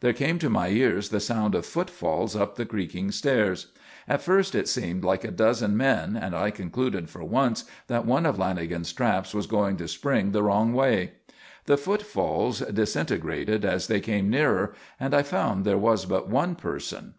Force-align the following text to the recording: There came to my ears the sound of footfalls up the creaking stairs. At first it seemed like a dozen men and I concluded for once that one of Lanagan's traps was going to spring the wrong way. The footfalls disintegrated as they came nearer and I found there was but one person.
There 0.00 0.14
came 0.14 0.38
to 0.38 0.48
my 0.48 0.68
ears 0.68 1.10
the 1.10 1.20
sound 1.20 1.54
of 1.54 1.66
footfalls 1.66 2.34
up 2.34 2.54
the 2.56 2.64
creaking 2.64 3.10
stairs. 3.10 3.72
At 4.08 4.22
first 4.22 4.54
it 4.54 4.68
seemed 4.68 5.04
like 5.04 5.22
a 5.22 5.30
dozen 5.30 5.76
men 5.76 6.16
and 6.16 6.34
I 6.34 6.50
concluded 6.50 7.10
for 7.10 7.22
once 7.22 7.64
that 7.86 8.06
one 8.06 8.24
of 8.24 8.38
Lanagan's 8.38 8.94
traps 8.94 9.34
was 9.34 9.46
going 9.46 9.76
to 9.76 9.86
spring 9.86 10.32
the 10.32 10.42
wrong 10.42 10.72
way. 10.72 11.12
The 11.66 11.76
footfalls 11.76 12.60
disintegrated 12.60 13.66
as 13.66 13.86
they 13.86 14.00
came 14.00 14.30
nearer 14.30 14.72
and 14.98 15.12
I 15.14 15.20
found 15.22 15.66
there 15.66 15.76
was 15.76 16.06
but 16.06 16.26
one 16.26 16.54
person. 16.54 17.12